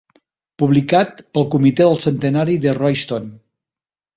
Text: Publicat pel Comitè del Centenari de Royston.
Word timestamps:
Publicat 0.61 1.21
pel 1.35 1.45
Comitè 1.57 1.87
del 1.91 2.01
Centenari 2.07 2.59
de 2.67 2.77
Royston. 2.79 3.33